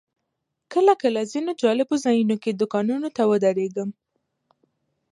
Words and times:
کله 0.73 0.93
کله 1.01 1.21
ځینو 1.31 1.51
جالبو 1.61 1.95
ځایونو 2.05 2.35
او 2.45 2.51
دوکانونو 2.61 3.07
ته 3.15 3.21
ودرېږم. 3.29 3.89